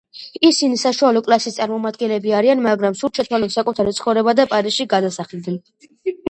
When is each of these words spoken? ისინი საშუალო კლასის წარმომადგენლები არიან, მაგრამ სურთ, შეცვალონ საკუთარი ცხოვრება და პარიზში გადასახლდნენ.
ისინი 0.47 0.77
საშუალო 0.83 1.21
კლასის 1.27 1.57
წარმომადგენლები 1.59 2.33
არიან, 2.37 2.63
მაგრამ 2.69 2.97
სურთ, 3.03 3.21
შეცვალონ 3.21 3.53
საკუთარი 3.57 3.95
ცხოვრება 3.99 4.35
და 4.41 4.47
პარიზში 4.55 4.89
გადასახლდნენ. 4.97 5.63